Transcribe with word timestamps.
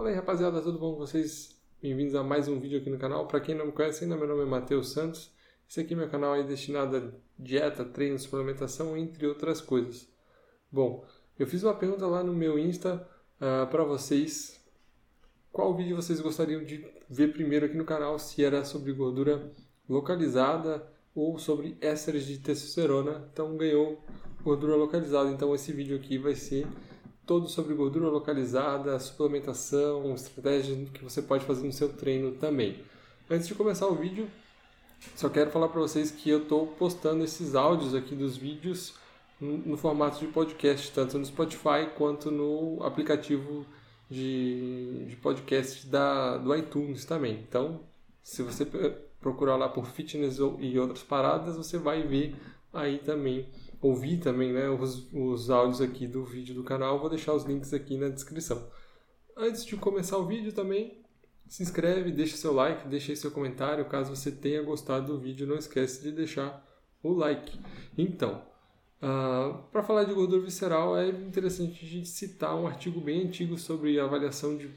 Fala 0.00 0.08
aí 0.08 0.16
rapaziada, 0.16 0.62
tudo 0.62 0.78
bom 0.78 0.92
com 0.92 1.00
vocês? 1.00 1.60
Bem-vindos 1.82 2.14
a 2.14 2.22
mais 2.22 2.48
um 2.48 2.58
vídeo 2.58 2.78
aqui 2.78 2.88
no 2.88 2.96
canal. 2.96 3.26
Para 3.26 3.38
quem 3.38 3.54
não 3.54 3.66
me 3.66 3.72
conhece 3.72 4.02
ainda, 4.02 4.16
meu 4.16 4.26
nome 4.26 4.44
é 4.44 4.46
Matheus 4.46 4.92
Santos. 4.92 5.30
Esse 5.68 5.80
aqui 5.80 5.92
é 5.92 5.96
meu 5.98 6.08
canal 6.08 6.32
aí 6.32 6.42
destinado 6.42 6.96
a 6.96 7.02
dieta, 7.38 7.84
treino, 7.84 8.18
suplementação, 8.18 8.96
entre 8.96 9.26
outras 9.26 9.60
coisas. 9.60 10.08
Bom, 10.72 11.04
eu 11.38 11.46
fiz 11.46 11.62
uma 11.62 11.74
pergunta 11.74 12.06
lá 12.06 12.24
no 12.24 12.32
meu 12.32 12.58
Insta 12.58 13.06
uh, 13.36 13.70
para 13.70 13.84
vocês. 13.84 14.58
Qual 15.52 15.76
vídeo 15.76 15.96
vocês 15.96 16.18
gostariam 16.18 16.64
de 16.64 16.82
ver 17.06 17.34
primeiro 17.34 17.66
aqui 17.66 17.76
no 17.76 17.84
canal? 17.84 18.18
Se 18.18 18.42
era 18.42 18.64
sobre 18.64 18.94
gordura 18.94 19.52
localizada 19.86 20.90
ou 21.14 21.38
sobre 21.38 21.76
ésteres 21.78 22.24
de 22.24 22.38
testosterona. 22.38 23.28
Então 23.30 23.54
ganhou 23.54 24.02
gordura 24.42 24.76
localizada. 24.76 25.28
Então 25.28 25.54
esse 25.54 25.70
vídeo 25.72 25.94
aqui 25.98 26.16
vai 26.16 26.34
ser 26.34 26.66
todo 27.30 27.48
sobre 27.48 27.74
gordura 27.74 28.08
localizada, 28.08 28.98
suplementação, 28.98 30.12
estratégias 30.16 30.88
que 30.88 31.04
você 31.04 31.22
pode 31.22 31.44
fazer 31.44 31.64
no 31.64 31.72
seu 31.72 31.88
treino 31.92 32.32
também. 32.32 32.82
Antes 33.30 33.46
de 33.46 33.54
começar 33.54 33.86
o 33.86 33.94
vídeo, 33.94 34.28
só 35.14 35.28
quero 35.28 35.48
falar 35.48 35.68
para 35.68 35.80
vocês 35.80 36.10
que 36.10 36.28
eu 36.28 36.42
estou 36.42 36.66
postando 36.66 37.22
esses 37.22 37.54
áudios 37.54 37.94
aqui 37.94 38.16
dos 38.16 38.36
vídeos 38.36 38.94
no 39.40 39.76
formato 39.76 40.18
de 40.18 40.26
podcast, 40.26 40.90
tanto 40.90 41.16
no 41.18 41.24
Spotify 41.24 41.88
quanto 41.96 42.32
no 42.32 42.82
aplicativo 42.82 43.64
de, 44.10 45.04
de 45.06 45.14
podcast 45.14 45.86
da, 45.86 46.36
do 46.36 46.52
iTunes 46.56 47.04
também. 47.04 47.38
Então, 47.48 47.78
se 48.24 48.42
você 48.42 48.66
procurar 49.20 49.54
lá 49.54 49.68
por 49.68 49.86
fitness 49.86 50.38
e 50.58 50.76
outras 50.80 51.04
paradas, 51.04 51.56
você 51.56 51.78
vai 51.78 52.02
ver 52.02 52.34
aí 52.72 52.98
também 52.98 53.46
ouvir 53.80 54.18
também 54.18 54.52
né, 54.52 54.68
os, 54.68 55.08
os 55.12 55.50
áudios 55.50 55.80
aqui 55.80 56.06
do 56.06 56.24
vídeo 56.24 56.54
do 56.54 56.64
canal, 56.64 56.98
vou 56.98 57.08
deixar 57.08 57.32
os 57.32 57.44
links 57.44 57.72
aqui 57.72 57.96
na 57.96 58.08
descrição. 58.08 58.70
Antes 59.36 59.64
de 59.64 59.76
começar 59.76 60.18
o 60.18 60.26
vídeo 60.26 60.52
também, 60.52 61.02
se 61.48 61.62
inscreve, 61.62 62.12
deixa 62.12 62.36
seu 62.36 62.52
like, 62.52 62.86
deixa 62.86 63.14
seu 63.16 63.30
comentário, 63.30 63.84
caso 63.86 64.14
você 64.14 64.30
tenha 64.30 64.62
gostado 64.62 65.06
do 65.06 65.18
vídeo, 65.18 65.46
não 65.46 65.56
esquece 65.56 66.02
de 66.02 66.12
deixar 66.12 66.64
o 67.02 67.12
like. 67.12 67.58
Então, 67.96 68.42
uh, 69.02 69.06
ah, 69.06 69.64
para 69.72 69.82
falar 69.82 70.04
de 70.04 70.12
gordura 70.12 70.42
visceral, 70.42 70.96
é 70.96 71.08
interessante 71.08 71.84
a 71.84 71.88
gente 71.88 72.08
citar 72.08 72.54
um 72.54 72.66
artigo 72.66 73.00
bem 73.00 73.26
antigo 73.26 73.58
sobre 73.58 73.98
avaliação 73.98 74.56
de 74.56 74.70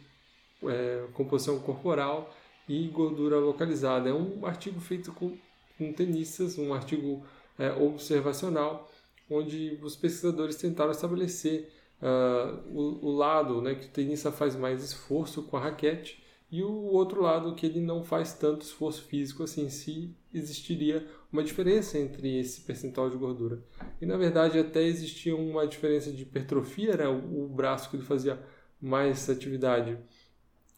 é, 0.63 1.07
composição 1.13 1.59
corporal 1.59 2.33
e 2.67 2.87
gordura 2.87 3.37
localizada. 3.37 4.09
É 4.09 4.13
um 4.13 4.45
artigo 4.45 4.79
feito 4.79 5.11
com, 5.11 5.37
com 5.77 5.93
tenistas, 5.93 6.57
um 6.57 6.73
artigo 6.73 7.23
é, 7.59 7.71
observacional, 7.71 8.89
onde 9.33 9.79
os 9.81 9.95
pesquisadores 9.95 10.55
tentaram 10.55 10.91
estabelecer 10.91 11.71
uh, 12.01 12.69
o, 12.69 13.07
o, 13.07 13.11
lado 13.11 13.61
né, 13.61 13.75
que 13.75 13.87
o 13.87 13.89
tenista 13.89 14.31
faz 14.31 14.55
mais 14.55 14.83
esforço 14.83 15.43
com 15.43 15.57
a 15.57 15.61
raquete 15.61 16.23
e 16.51 16.61
o 16.61 16.71
outro 16.71 17.21
lado 17.21 17.55
que 17.55 17.65
ele 17.65 17.79
não 17.79 18.03
faz 18.03 18.33
tanto 18.33 18.61
esforço 18.61 19.03
físico 19.03 19.43
assim, 19.43 19.69
se 19.69 20.15
existiria 20.33 21.07
uma 21.31 21.43
diferença 21.43 21.97
entre 21.97 22.39
esse 22.39 22.61
percentual 22.61 23.09
de 23.09 23.17
gordura. 23.17 23.63
E 23.99 24.05
na 24.05 24.17
verdade 24.17 24.59
até 24.59 24.83
existia 24.83 25.35
uma 25.35 25.65
diferença 25.65 26.11
de 26.11 26.23
hipertrofia, 26.23 26.95
né, 26.95 27.07
o, 27.07 27.45
o 27.45 27.47
braço 27.47 27.89
que 27.89 27.95
ele 27.95 28.03
fazia 28.03 28.39
mais 28.79 29.29
atividade 29.29 29.97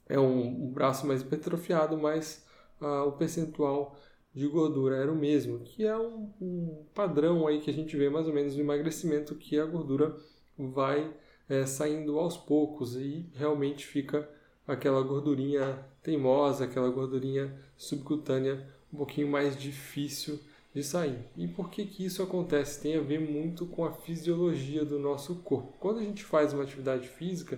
é 0.07 0.19
um, 0.19 0.65
um 0.65 0.71
braço 0.71 1.05
mais 1.07 1.21
hipertrofiado, 1.21 1.97
mas 1.97 2.45
uh, 2.79 3.07
o 3.07 3.11
percentual 3.13 3.97
de 4.35 4.47
gordura 4.47 4.97
era 4.97 5.11
o 5.11 5.15
mesmo, 5.15 5.59
que 5.59 5.85
é 5.85 5.97
um, 5.97 6.29
um, 6.41 6.83
padrão 6.93 7.47
aí 7.47 7.61
que 7.61 7.69
a 7.69 7.73
gente 7.73 7.95
vê 7.95 8.09
mais 8.09 8.27
ou 8.27 8.33
menos 8.33 8.53
no 8.53 8.61
emagrecimento, 8.61 9.33
que 9.33 9.57
a 9.57 9.65
gordura 9.65 10.15
vai 10.59 11.09
é, 11.47 11.65
saindo 11.65 12.19
aos 12.19 12.35
poucos 12.35 12.95
e 12.97 13.25
realmente 13.33 13.85
fica 13.85 14.29
aquela 14.67 15.01
gordurinha 15.01 15.79
teimosa, 16.03 16.65
aquela 16.65 16.89
gordurinha 16.89 17.55
subcutânea 17.77 18.67
um 18.93 18.97
pouquinho 18.97 19.29
mais 19.29 19.55
difícil 19.55 20.39
de 20.73 20.83
sair. 20.83 21.17
E 21.37 21.47
por 21.47 21.69
que, 21.69 21.85
que 21.85 22.05
isso 22.05 22.21
acontece? 22.21 22.81
Tem 22.81 22.97
a 22.97 23.01
ver 23.01 23.19
muito 23.19 23.65
com 23.65 23.85
a 23.85 23.93
fisiologia 23.93 24.83
do 24.83 24.99
nosso 24.99 25.35
corpo. 25.35 25.73
Quando 25.79 25.99
a 25.99 26.03
gente 26.03 26.23
faz 26.23 26.51
uma 26.51 26.63
atividade 26.63 27.07
física, 27.07 27.57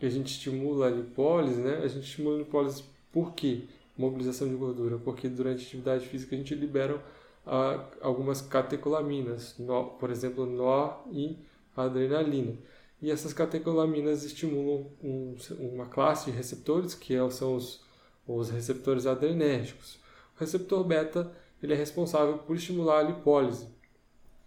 a 0.00 0.08
gente 0.08 0.32
estimula 0.32 0.88
a 0.88 0.90
lipólise, 0.90 1.60
né? 1.60 1.78
A 1.78 1.88
gente 1.88 2.04
estimula 2.04 2.36
a 2.36 2.38
lipólise 2.40 2.84
por 3.10 3.32
quê? 3.32 3.62
Mobilização 4.02 4.48
de 4.48 4.54
gordura, 4.54 4.98
porque 4.98 5.28
durante 5.28 5.60
a 5.60 5.66
atividade 5.66 6.06
física 6.06 6.34
a 6.34 6.38
gente 6.38 6.54
libera 6.54 7.02
ah, 7.46 7.88
algumas 8.00 8.40
catecolaminas, 8.40 9.56
por 9.98 10.10
exemplo, 10.10 10.44
nó 10.44 11.02
e 11.10 11.38
adrenalina. 11.76 12.58
E 13.00 13.10
essas 13.10 13.32
catecolaminas 13.32 14.24
estimulam 14.24 14.86
um, 15.02 15.34
uma 15.58 15.86
classe 15.86 16.30
de 16.30 16.36
receptores, 16.36 16.94
que 16.94 17.14
é, 17.14 17.30
são 17.30 17.56
os, 17.56 17.84
os 18.26 18.50
receptores 18.50 19.06
adrenérgicos. 19.06 19.98
O 20.36 20.40
receptor 20.40 20.84
beta 20.84 21.32
ele 21.62 21.72
é 21.72 21.76
responsável 21.76 22.38
por 22.38 22.56
estimular 22.56 22.98
a 22.98 23.02
lipólise, 23.02 23.68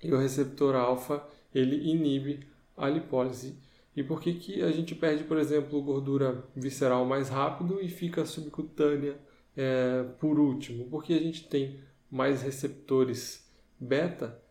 e 0.03 0.13
o 0.13 0.17
receptor 0.17 0.75
alfa 0.75 1.25
ele 1.53 1.89
inibe 1.89 2.45
a 2.75 2.89
lipólise. 2.89 3.57
E 3.95 4.03
por 4.03 4.19
que, 4.19 4.33
que 4.33 4.61
a 4.61 4.71
gente 4.71 4.94
perde, 4.94 5.23
por 5.23 5.38
exemplo, 5.38 5.81
gordura 5.81 6.44
visceral 6.53 7.05
mais 7.05 7.29
rápido 7.29 7.81
e 7.81 7.88
fica 7.88 8.25
subcutânea 8.25 9.17
é, 9.55 10.03
por 10.19 10.39
último, 10.39 10.85
porque 10.89 11.13
a 11.13 11.19
gente 11.19 11.47
tem 11.47 11.79
mais 12.09 12.41
receptores 12.41 13.49
beta 13.79 14.41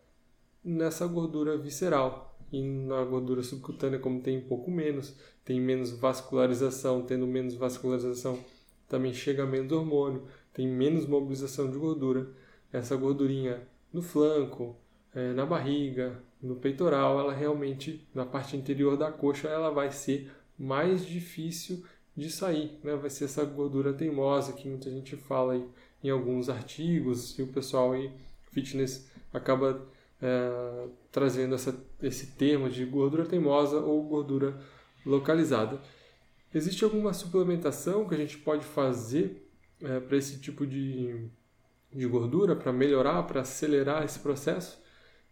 nessa 0.63 1.05
gordura 1.07 1.57
visceral. 1.57 2.37
E 2.51 2.61
na 2.61 3.03
gordura 3.03 3.43
subcutânea, 3.43 3.99
como 3.99 4.21
tem 4.21 4.37
um 4.37 4.47
pouco 4.47 4.71
menos, 4.71 5.15
tem 5.43 5.59
menos 5.59 5.91
vascularização, 5.91 7.01
tendo 7.01 7.27
menos 7.27 7.55
vascularização, 7.55 8.39
também 8.87 9.13
chega 9.13 9.45
menos 9.45 9.71
hormônio, 9.71 10.23
tem 10.53 10.67
menos 10.67 11.05
mobilização 11.05 11.69
de 11.69 11.77
gordura. 11.77 12.29
Essa 12.71 12.95
gordurinha 12.95 13.67
no 13.91 14.01
flanco, 14.01 14.75
é, 15.13 15.33
na 15.33 15.45
barriga, 15.45 16.21
no 16.41 16.55
peitoral, 16.55 17.19
ela 17.19 17.33
realmente, 17.33 18.07
na 18.13 18.25
parte 18.25 18.55
interior 18.55 18.95
da 18.95 19.11
coxa, 19.11 19.47
ela 19.47 19.71
vai 19.71 19.91
ser 19.91 20.31
mais 20.57 21.05
difícil 21.05 21.83
de 22.15 22.31
sair, 22.31 22.79
né? 22.83 22.95
Vai 22.95 23.09
ser 23.09 23.25
essa 23.25 23.43
gordura 23.43 23.93
teimosa 23.93 24.53
que 24.53 24.67
muita 24.69 24.89
gente 24.89 25.15
fala 25.15 25.53
aí 25.53 25.65
em 26.03 26.09
alguns 26.09 26.49
artigos 26.49 27.37
e 27.37 27.41
o 27.41 27.47
pessoal 27.47 27.93
aí 27.93 28.11
fitness 28.51 29.09
acaba 29.33 29.85
é, 30.21 30.87
trazendo 31.11 31.55
essa, 31.55 31.75
esse 32.01 32.27
termo 32.27 32.69
de 32.69 32.85
gordura 32.85 33.25
teimosa 33.25 33.79
ou 33.79 34.03
gordura 34.03 34.57
localizada. 35.05 35.81
Existe 36.53 36.83
alguma 36.85 37.13
suplementação 37.13 38.07
que 38.07 38.15
a 38.15 38.17
gente 38.17 38.37
pode 38.37 38.63
fazer 38.63 39.45
é, 39.81 39.99
para 39.99 40.15
esse 40.15 40.39
tipo 40.39 40.65
de, 40.65 41.27
de 41.91 42.05
gordura, 42.07 42.55
para 42.55 42.71
melhorar, 42.71 43.23
para 43.23 43.41
acelerar 43.41 44.03
esse 44.03 44.19
processo? 44.19 44.81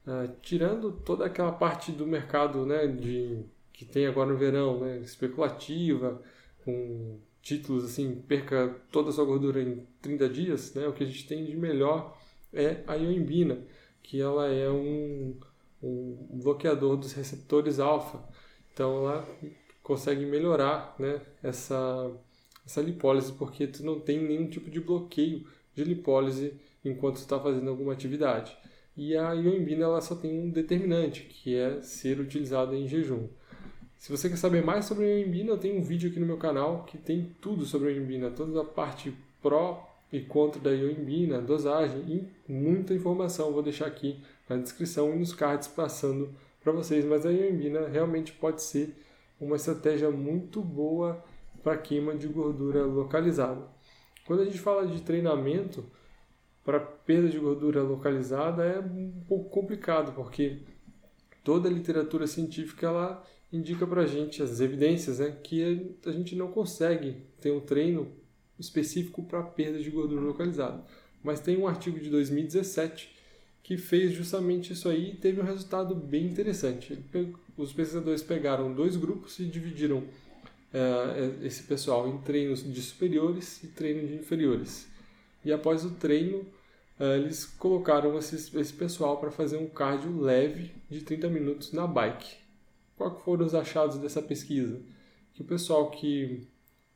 É, 0.06 0.30
tirando 0.42 0.92
toda 0.92 1.26
aquela 1.26 1.54
parte 1.54 1.94
do 1.94 2.06
mercado 2.06 2.66
né, 2.66 2.88
de, 2.88 3.46
que 3.72 3.86
tem 3.86 4.06
agora 4.06 4.30
no 4.30 4.38
verão, 4.38 4.82
né, 4.82 5.00
especulativa, 5.00 6.22
com 6.64 7.20
títulos 7.42 7.86
assim, 7.86 8.16
perca 8.28 8.76
toda 8.92 9.10
a 9.10 9.14
sua 9.14 9.26
gordura 9.26 9.62
em 9.62 9.86
30 10.02 10.30
dias, 10.30 10.74
né? 10.74 10.88
O 10.88 10.94
que 10.94 11.04
a 11.04 11.08
gente 11.08 11.28
tem 11.28 11.46
de 11.46 11.56
melhor 11.56 12.18
é 12.54 12.84
a 12.88 12.96
ioimbina, 12.96 13.66
que 14.02 14.22
ela 14.22 14.48
é 14.48 14.70
um, 14.70 15.36
um 15.82 16.40
bloqueador 16.42 16.98
dos 16.98 17.14
receptores 17.14 17.80
alfa. 17.80 18.24
Então 18.74 18.98
ela 18.98 19.28
consegue 19.82 20.26
melhorar, 20.26 20.96
né, 20.98 21.22
essa 21.42 22.12
essa 22.66 22.82
lipólise 22.82 23.34
porque 23.34 23.68
tu 23.68 23.84
não 23.84 24.00
tem 24.00 24.22
nenhum 24.24 24.48
tipo 24.48 24.70
de 24.72 24.80
bloqueio 24.80 25.46
de 25.76 25.84
lipólise 25.84 26.54
enquanto 26.84 27.18
está 27.18 27.40
fazendo 27.40 27.70
alguma 27.70 27.94
atividade. 27.94 28.58
E 28.96 29.18
a 29.18 29.34
ioimbina 29.34 29.84
ela 29.84 30.02
só 30.02 30.16
tem 30.16 30.40
um 30.40 30.50
determinante, 30.50 31.24
que 31.24 31.56
é 31.56 31.82
ser 31.82 32.20
utilizada 32.20 32.76
em 32.76 32.88
jejum. 32.88 33.28
Se 34.04 34.12
você 34.12 34.28
quer 34.28 34.36
saber 34.36 34.62
mais 34.62 34.84
sobre 34.84 35.06
a 35.06 35.08
Ioimbina, 35.08 35.52
eu 35.52 35.58
tenho 35.58 35.80
um 35.80 35.82
vídeo 35.82 36.10
aqui 36.10 36.20
no 36.20 36.26
meu 36.26 36.36
canal 36.36 36.84
que 36.84 36.98
tem 36.98 37.34
tudo 37.40 37.66
sobre 37.66 37.88
a 37.88 37.92
Ioimbina, 37.94 38.30
toda 38.32 38.60
a 38.60 38.66
parte 38.66 39.14
pró 39.42 39.90
e 40.12 40.20
contra 40.20 40.60
da 40.60 40.72
Ioimbina, 40.72 41.40
dosagem 41.40 42.02
e 42.10 42.52
muita 42.52 42.94
informação. 42.94 43.54
Vou 43.54 43.64
deixar 43.64 43.86
aqui 43.86 44.22
na 44.50 44.58
descrição 44.58 45.14
e 45.14 45.20
nos 45.20 45.34
cards 45.34 45.70
passando 45.70 46.36
para 46.62 46.74
vocês. 46.74 47.06
Mas 47.06 47.26
a 47.26 47.32
Ioimbina 47.32 47.88
realmente 47.88 48.34
pode 48.34 48.62
ser 48.62 48.94
uma 49.40 49.56
estratégia 49.56 50.12
muito 50.12 50.62
boa 50.62 51.24
para 51.64 51.78
queima 51.78 52.14
de 52.14 52.28
gordura 52.28 52.84
localizada. 52.84 53.66
Quando 54.28 54.42
a 54.42 54.46
gente 54.46 54.60
fala 54.60 54.86
de 54.86 55.02
treinamento 55.02 55.82
para 56.66 56.78
perda 56.78 57.30
de 57.30 57.40
gordura 57.40 57.82
localizada 57.82 58.66
é 58.66 58.80
um 58.80 59.24
pouco 59.30 59.50
complicado, 59.50 60.12
porque 60.12 60.60
toda 61.42 61.70
a 61.70 61.72
literatura 61.72 62.28
científica 62.28 62.88
ela 62.88 63.24
indica 63.54 63.86
para 63.86 64.02
a 64.02 64.08
gente 64.08 64.42
as 64.42 64.60
evidências 64.60 65.20
né, 65.20 65.38
que 65.44 65.96
a 66.04 66.12
gente 66.12 66.36
não 66.36 66.48
consegue 66.48 67.18
ter 67.40 67.52
um 67.52 67.60
treino 67.60 68.12
específico 68.60 69.24
para 69.24 69.44
perda 69.44 69.80
de 69.80 69.92
gordura 69.92 70.22
localizada. 70.22 70.84
Mas 71.24 71.40
tem 71.40 71.56
um 71.58 71.68
artigo 71.68 72.00
de 72.00 72.10
2017 72.10 73.14
que 73.62 73.78
fez 73.78 74.12
justamente 74.12 74.74
isso 74.74 74.90
aí 74.90 75.12
e 75.12 75.16
teve 75.16 75.40
um 75.40 75.46
resultado 75.46 75.96
bem 75.96 76.26
interessante. 76.26 76.98
Os 77.56 77.72
pesquisadores 77.72 78.24
pegaram 78.24 78.74
dois 78.74 78.98
grupos 78.98 79.40
e 79.40 79.46
dividiram 79.46 80.04
é, 80.74 81.46
esse 81.46 81.64
pessoal 81.64 82.10
em 82.10 82.18
treinos 82.18 82.64
de 82.64 82.82
superiores 82.82 83.64
e 83.64 83.68
treino 83.68 84.06
de 84.08 84.16
inferiores. 84.16 84.88
E 85.46 85.54
após 85.54 85.86
o 85.86 85.92
treino, 85.92 86.46
é, 87.00 87.18
eles 87.18 87.46
colocaram 87.46 88.18
esse 88.18 88.74
pessoal 88.74 89.18
para 89.18 89.32
fazer 89.32 89.58
um 89.58 89.68
cardio 89.68 90.20
leve 90.20 90.72
de 90.90 91.02
30 91.02 91.30
minutos 91.30 91.72
na 91.72 91.88
bike. 91.88 92.43
Qual 92.96 93.20
foram 93.20 93.46
os 93.46 93.56
achados 93.56 93.98
dessa 93.98 94.22
pesquisa? 94.22 94.82
Que 95.34 95.42
o 95.42 95.46
pessoal 95.46 95.90
que 95.90 96.48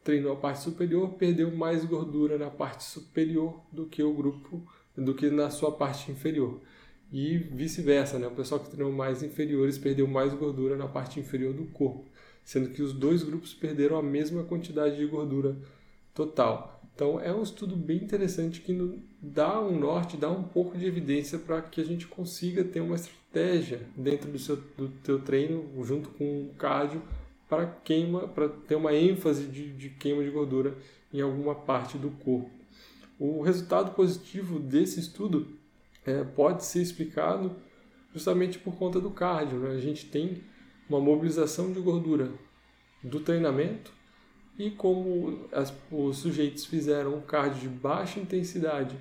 treinou 0.04 0.34
a 0.34 0.36
parte 0.36 0.62
superior 0.62 1.14
perdeu 1.16 1.52
mais 1.56 1.84
gordura 1.84 2.38
na 2.38 2.50
parte 2.50 2.84
superior 2.84 3.62
do 3.72 3.86
que 3.88 4.02
o 4.02 4.14
grupo, 4.14 4.66
do 4.96 5.14
que 5.14 5.30
na 5.30 5.50
sua 5.50 5.72
parte 5.72 6.12
inferior. 6.12 6.62
E 7.12 7.38
vice-versa, 7.38 8.20
né? 8.20 8.28
O 8.28 8.36
pessoal 8.36 8.60
que 8.60 8.70
treinou 8.70 8.92
mais 8.92 9.24
inferiores 9.24 9.78
perdeu 9.78 10.08
mais 10.08 10.34
gordura 10.34 10.76
na 10.76 10.88
parte 10.88 11.20
inferior 11.20 11.54
do 11.54 11.66
corpo, 11.66 12.06
sendo 12.44 12.70
que 12.70 12.82
os 12.82 12.94
dois 12.94 13.24
grupos 13.24 13.54
perderam 13.54 13.98
a 13.98 14.04
mesma 14.04 14.44
quantidade 14.44 14.98
de 14.98 15.06
gordura 15.06 15.58
total. 16.14 16.77
Então 16.98 17.20
é 17.20 17.32
um 17.32 17.44
estudo 17.44 17.76
bem 17.76 17.98
interessante 17.98 18.60
que 18.60 19.00
dá 19.22 19.62
um 19.62 19.80
norte, 19.80 20.18
dá 20.18 20.32
um 20.32 20.42
pouco 20.42 20.76
de 20.76 20.88
evidência 20.88 21.38
para 21.38 21.62
que 21.62 21.80
a 21.80 21.84
gente 21.84 22.08
consiga 22.08 22.64
ter 22.64 22.82
uma 22.82 22.96
estratégia 22.96 23.82
dentro 23.96 24.32
do 24.32 24.40
seu 24.40 24.56
do 24.76 24.90
teu 25.04 25.22
treino 25.22 25.64
junto 25.86 26.10
com 26.10 26.24
o 26.42 26.56
cardio 26.58 27.04
para 27.48 27.68
queima, 27.68 28.28
para 28.28 28.50
ter 28.50 28.74
uma 28.74 28.96
ênfase 28.96 29.46
de, 29.46 29.72
de 29.74 29.92
queima 29.92 30.24
de 30.24 30.32
gordura 30.32 30.76
em 31.14 31.22
alguma 31.22 31.54
parte 31.54 32.00
do 32.00 32.10
corpo. 32.10 32.50
O 33.20 33.44
resultado 33.44 33.92
positivo 33.92 34.60
desse 34.60 35.00
estudo 35.00 35.56
é, 36.04 36.24
pode 36.24 36.66
ser 36.66 36.82
explicado 36.82 37.56
justamente 38.12 38.58
por 38.58 38.76
conta 38.76 39.00
do 39.00 39.12
cardio. 39.12 39.60
Né? 39.60 39.76
A 39.76 39.80
gente 39.80 40.08
tem 40.08 40.42
uma 40.90 41.00
mobilização 41.00 41.72
de 41.72 41.80
gordura 41.80 42.32
do 43.04 43.20
treinamento 43.20 43.97
e 44.58 44.72
como 44.72 45.48
as, 45.52 45.74
os 45.92 46.18
sujeitos 46.18 46.66
fizeram 46.66 47.16
um 47.16 47.22
cardio 47.22 47.62
de 47.62 47.68
baixa 47.68 48.20
intensidade 48.20 48.96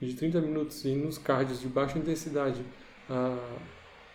de 0.00 0.14
30 0.14 0.40
minutos 0.40 0.84
e 0.84 0.94
nos 0.94 1.18
cardios 1.18 1.60
de 1.60 1.68
baixa 1.68 1.98
intensidade 1.98 2.62
a, 3.08 3.38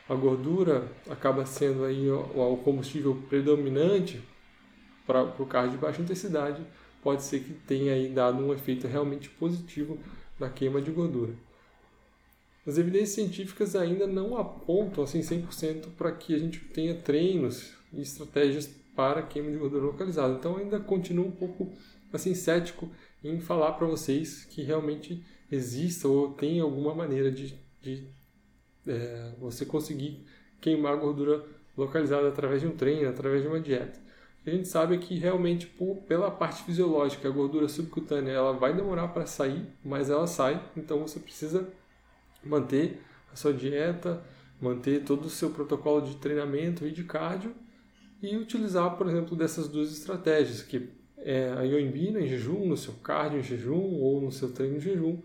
a 0.07 0.15
gordura 0.15 0.87
acaba 1.09 1.45
sendo 1.45 1.83
aí 1.83 2.09
o, 2.09 2.53
o 2.53 2.57
combustível 2.57 3.15
predominante 3.27 4.21
para 5.05 5.23
o 5.23 5.45
cardio 5.45 5.71
de 5.71 5.77
baixa 5.77 6.01
intensidade, 6.01 6.61
pode 7.01 7.23
ser 7.23 7.41
que 7.41 7.53
tenha 7.53 7.93
aí 7.93 8.07
dado 8.07 8.41
um 8.41 8.53
efeito 8.53 8.87
realmente 8.87 9.29
positivo 9.29 9.99
na 10.39 10.49
queima 10.49 10.81
de 10.81 10.91
gordura. 10.91 11.33
As 12.65 12.77
evidências 12.77 13.09
científicas 13.09 13.75
ainda 13.75 14.07
não 14.07 14.37
apontam 14.37 15.03
assim 15.03 15.19
100% 15.19 15.87
para 15.97 16.13
que 16.13 16.33
a 16.33 16.39
gente 16.39 16.59
tenha 16.59 16.95
treinos 16.95 17.73
e 17.91 18.01
estratégias 18.01 18.69
para 18.95 19.21
queima 19.23 19.51
de 19.51 19.57
gordura 19.57 19.85
localizada. 19.85 20.33
Então 20.33 20.57
ainda 20.57 20.79
continuo 20.79 21.27
um 21.27 21.31
pouco 21.31 21.71
assim 22.11 22.35
cético 22.35 22.89
em 23.23 23.39
falar 23.39 23.73
para 23.73 23.87
vocês 23.87 24.45
que 24.45 24.61
realmente 24.61 25.23
exista 25.51 26.07
ou 26.07 26.33
tem 26.33 26.59
alguma 26.59 26.93
maneira 26.93 27.31
de, 27.31 27.57
de 27.81 28.07
é, 28.87 29.33
você 29.39 29.65
conseguir 29.65 30.25
queimar 30.59 30.97
gordura 30.97 31.43
localizada 31.75 32.27
através 32.27 32.61
de 32.61 32.67
um 32.67 32.75
treino, 32.75 33.09
através 33.09 33.41
de 33.41 33.47
uma 33.47 33.59
dieta. 33.59 33.99
A 34.45 34.49
gente 34.49 34.67
sabe 34.67 34.97
que 34.97 35.17
realmente 35.17 35.67
por, 35.67 35.97
pela 36.03 36.29
parte 36.29 36.63
fisiológica, 36.63 37.27
a 37.27 37.31
gordura 37.31 37.69
subcutânea 37.69 38.31
ela 38.31 38.53
vai 38.53 38.73
demorar 38.73 39.07
para 39.09 39.25
sair, 39.25 39.65
mas 39.83 40.09
ela 40.09 40.27
sai, 40.27 40.61
então 40.75 40.99
você 40.99 41.19
precisa 41.19 41.67
manter 42.43 43.01
a 43.31 43.35
sua 43.35 43.53
dieta, 43.53 44.21
manter 44.61 45.03
todo 45.03 45.25
o 45.25 45.29
seu 45.29 45.49
protocolo 45.49 46.01
de 46.01 46.17
treinamento 46.17 46.85
e 46.85 46.91
de 46.91 47.03
cardio 47.05 47.55
e 48.23 48.37
utilizar, 48.37 48.95
por 48.95 49.05
exemplo, 49.07 49.35
dessas 49.35 49.67
duas 49.67 49.91
estratégias, 49.91 50.61
que 50.61 50.89
é 51.17 51.53
a 51.57 51.63
ioimbina 51.63 52.21
em 52.21 52.27
jejum, 52.27 52.65
no 52.65 52.77
seu 52.77 52.93
cardio 52.93 53.39
em 53.39 53.43
jejum 53.43 53.99
ou 53.99 54.21
no 54.21 54.31
seu 54.31 54.51
treino 54.53 54.77
em 54.77 54.79
jejum, 54.79 55.19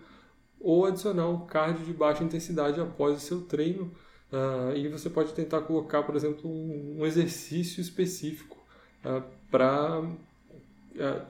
ou 0.61 0.85
adicionar 0.85 1.29
um 1.29 1.47
cardio 1.47 1.85
de 1.85 1.93
baixa 1.93 2.25
intensidade 2.25 2.81
após 2.81 3.17
o 3.17 3.21
seu 3.21 3.43
treino. 3.43 3.93
Uh, 4.33 4.77
e 4.77 4.89
você 4.89 5.09
pode 5.09 5.33
tentar 5.33 5.61
colocar, 5.61 6.03
por 6.03 6.17
exemplo, 6.17 6.51
um, 6.51 6.97
um 6.99 7.07
exercício 7.07 7.81
específico 7.81 8.59
uh, 9.05 9.23
para 9.49 10.01
uh, 10.01 10.11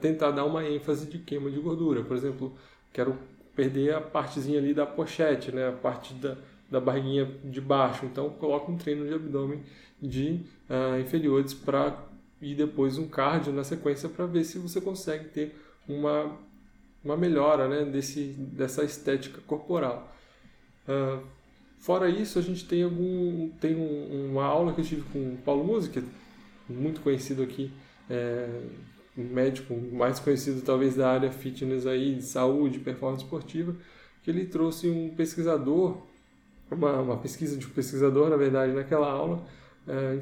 tentar 0.01 0.31
dar 0.31 0.45
uma 0.45 0.67
ênfase 0.67 1.05
de 1.05 1.19
queima 1.19 1.51
de 1.51 1.59
gordura. 1.59 2.03
Por 2.03 2.17
exemplo, 2.17 2.57
quero 2.91 3.15
perder 3.55 3.93
a 3.93 4.01
partezinha 4.01 4.57
ali 4.57 4.73
da 4.73 4.87
pochete, 4.87 5.51
né? 5.51 5.69
a 5.69 5.71
parte 5.71 6.15
da, 6.15 6.35
da 6.69 6.79
barriguinha 6.79 7.25
de 7.43 7.61
baixo. 7.61 8.05
Então, 8.05 8.29
coloca 8.31 8.71
um 8.71 8.77
treino 8.77 9.07
de 9.07 9.13
abdômen 9.13 9.61
de 10.01 10.41
inferiores 11.01 11.53
para 11.53 12.05
e 12.41 12.55
depois 12.55 12.97
um 12.97 13.07
cardio 13.07 13.51
na 13.51 13.65
sequência 13.65 14.07
para 14.07 14.25
ver 14.25 14.45
se 14.45 14.59
você 14.59 14.79
consegue 14.79 15.25
ter 15.25 15.55
uma 15.87 16.37
uma 17.03 17.15
melhora 17.15 17.67
né, 17.67 17.85
desse, 17.85 18.35
dessa 18.37 18.83
estética 18.83 19.39
corporal. 19.47 20.13
Uh, 20.87 21.23
fora 21.77 22.09
isso, 22.09 22.39
a 22.39 22.41
gente 22.41 22.65
tem, 22.65 22.83
algum, 22.83 23.49
tem 23.59 23.75
um, 23.75 24.31
uma 24.31 24.45
aula 24.45 24.73
que 24.73 24.81
eu 24.81 24.85
tive 24.85 25.01
com 25.13 25.19
o 25.33 25.37
Paulo 25.37 25.63
Música, 25.63 26.03
muito 26.67 27.01
conhecido 27.01 27.41
aqui, 27.41 27.71
é, 28.09 28.47
um 29.17 29.23
médico 29.23 29.75
mais 29.91 30.19
conhecido 30.19 30.61
talvez 30.61 30.95
da 30.95 31.09
área 31.09 31.31
fitness 31.31 31.85
aí, 31.85 32.15
de 32.15 32.23
saúde, 32.23 32.79
performance 32.79 33.23
esportiva, 33.23 33.75
que 34.23 34.29
ele 34.29 34.45
trouxe 34.45 34.89
um 34.89 35.09
pesquisador, 35.15 35.97
uma, 36.75 36.99
uma 37.01 37.17
pesquisa 37.17 37.57
de 37.57 37.65
um 37.65 37.69
pesquisador, 37.69 38.29
na 38.29 38.37
verdade, 38.37 38.73
naquela 38.73 39.09
aula, 39.09 39.45
é, 39.87 40.19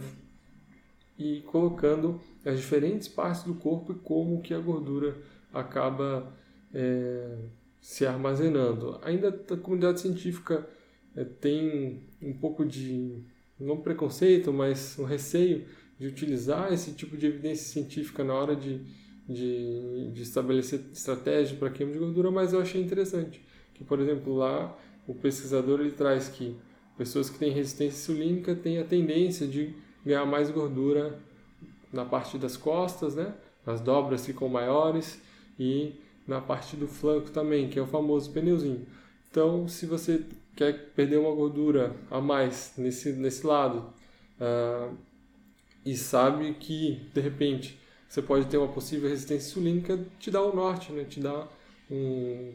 e 1.17 1.41
colocando 1.41 2.21
as 2.45 2.57
diferentes 2.57 3.07
partes 3.07 3.43
do 3.43 3.55
corpo 3.55 3.91
e 3.91 3.95
como 3.95 4.41
que 4.41 4.53
a 4.53 4.59
gordura 4.59 5.17
acaba 5.53 6.31
é, 6.73 7.37
se 7.81 8.05
armazenando. 8.05 8.99
Ainda 9.03 9.29
a 9.29 9.57
comunidade 9.57 9.99
científica 9.99 10.67
é, 11.15 11.23
tem 11.23 12.03
um 12.21 12.33
pouco 12.33 12.65
de, 12.65 13.23
não 13.59 13.77
preconceito, 13.77 14.53
mas 14.53 14.97
um 14.99 15.05
receio 15.05 15.65
de 15.99 16.07
utilizar 16.07 16.71
esse 16.71 16.91
tipo 16.91 17.17
de 17.17 17.25
evidência 17.25 17.65
científica 17.65 18.23
na 18.23 18.33
hora 18.33 18.55
de, 18.55 18.81
de, 19.27 20.11
de 20.13 20.21
estabelecer 20.21 20.79
estratégia 20.93 21.57
para 21.57 21.71
queima 21.71 21.91
de 21.91 21.97
gordura, 21.97 22.29
mas 22.29 22.53
eu 22.53 22.61
achei 22.61 22.81
interessante. 22.81 23.43
Que, 23.73 23.83
por 23.83 23.99
exemplo, 23.99 24.35
lá 24.35 24.77
o 25.07 25.15
pesquisador 25.15 25.79
ele 25.79 25.91
traz 25.91 26.27
que 26.27 26.55
pessoas 26.97 27.29
que 27.29 27.39
têm 27.39 27.51
resistência 27.51 27.97
insulínica 27.97 28.55
têm 28.55 28.79
a 28.79 28.83
tendência 28.83 29.47
de 29.47 29.73
ganhar 30.05 30.25
mais 30.25 30.51
gordura 30.51 31.19
na 31.91 32.03
parte 32.03 32.37
das 32.37 32.57
costas, 32.57 33.15
né? 33.15 33.33
As 33.65 33.81
dobras 33.81 34.25
ficam 34.25 34.47
maiores 34.47 35.21
e 35.59 35.95
na 36.27 36.41
parte 36.41 36.75
do 36.75 36.87
flanco 36.87 37.29
também, 37.29 37.69
que 37.69 37.79
é 37.79 37.81
o 37.81 37.87
famoso 37.87 38.31
pneuzinho. 38.31 38.85
Então, 39.29 39.67
se 39.67 39.85
você 39.85 40.25
quer 40.55 40.91
perder 40.95 41.17
uma 41.17 41.33
gordura 41.33 41.95
a 42.09 42.19
mais 42.19 42.73
nesse, 42.77 43.13
nesse 43.13 43.45
lado 43.45 43.93
uh, 44.39 44.95
e 45.85 45.95
sabe 45.95 46.53
que, 46.55 47.09
de 47.13 47.21
repente, 47.21 47.79
você 48.07 48.21
pode 48.21 48.47
ter 48.47 48.57
uma 48.57 48.67
possível 48.67 49.09
resistência 49.09 49.49
insulínica, 49.49 49.99
te 50.19 50.31
dá 50.31 50.41
o 50.41 50.55
norte, 50.55 50.91
né? 50.91 51.03
te 51.03 51.19
dá 51.19 51.47
um, 51.91 52.53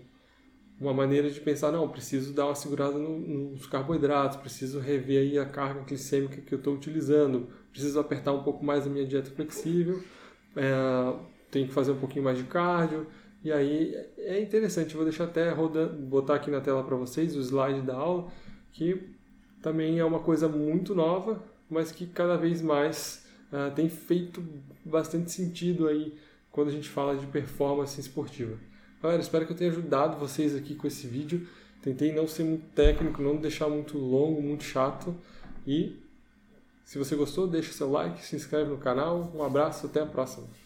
uma 0.83 0.93
maneira 0.93 1.31
de 1.31 1.41
pensar, 1.41 1.71
não, 1.71 1.89
preciso 1.89 2.33
dar 2.33 2.47
uma 2.47 2.55
segurada 2.55 2.99
no, 2.99 3.19
nos 3.19 3.67
carboidratos, 3.67 4.37
preciso 4.39 4.81
rever 4.81 5.21
aí 5.21 5.39
a 5.39 5.47
carga 5.47 5.81
glicêmica 5.81 6.41
que 6.41 6.53
eu 6.53 6.59
estou 6.59 6.75
utilizando, 6.75 7.49
preciso 7.71 8.01
apertar 8.01 8.33
um 8.33 8.43
pouco 8.43 8.65
mais 8.65 8.87
a 8.87 8.91
minha 8.91 9.07
dieta 9.07 9.31
flexível, 9.31 10.03
é, 10.57 11.15
tenho 11.51 11.69
que 11.69 11.73
fazer 11.73 11.93
um 11.93 11.99
pouquinho 11.99 12.25
mais 12.25 12.37
de 12.37 12.45
cardio, 12.45 13.07
e 13.45 13.53
aí 13.53 13.95
é 14.19 14.41
interessante, 14.41 14.95
vou 14.95 15.05
deixar 15.05 15.25
até 15.25 15.51
rodando, 15.51 15.95
botar 15.95 16.35
aqui 16.35 16.51
na 16.51 16.61
tela 16.61 16.83
para 16.83 16.97
vocês 16.97 17.37
o 17.37 17.41
slide 17.41 17.83
da 17.83 17.95
aula, 17.95 18.29
que 18.73 19.15
também 19.63 20.01
é 20.01 20.05
uma 20.05 20.21
coisa 20.21 20.49
muito 20.49 20.95
nova, 20.95 21.43
mas 21.71 21.93
que 21.93 22.07
cada 22.07 22.37
vez 22.37 22.61
mais 22.61 23.25
uh, 23.53 23.73
tem 23.75 23.89
feito 23.89 24.43
bastante 24.85 25.31
sentido 25.31 25.87
aí 25.87 26.15
quando 26.51 26.69
a 26.69 26.73
gente 26.73 26.89
fala 26.89 27.17
de 27.17 27.27
performance 27.27 28.01
esportiva. 28.01 28.59
Galera, 29.03 29.21
espero 29.21 29.45
que 29.45 29.53
eu 29.53 29.57
tenha 29.57 29.69
ajudado 29.69 30.17
vocês 30.17 30.55
aqui 30.55 30.77
com 30.77 30.87
esse 30.87 31.09
vídeo. 31.09 31.49
Tentei 31.83 32.13
não 32.13 32.29
ser 32.29 32.45
muito 32.45 32.67
técnico, 32.73 33.21
não 33.21 33.35
deixar 33.37 33.69
muito 33.69 33.99
longo, 33.99 34.41
muito 34.41 34.63
chato. 34.63 35.13
E 35.67 36.01
se 36.85 36.99
você 36.99 37.17
gostou, 37.17 37.49
deixa 37.49 37.73
seu 37.73 37.91
like, 37.91 38.25
se 38.25 38.37
inscreve 38.37 38.71
no 38.71 38.79
canal. 38.79 39.33
Um 39.35 39.43
abraço, 39.43 39.87
até 39.87 40.01
a 40.01 40.07
próxima. 40.07 40.47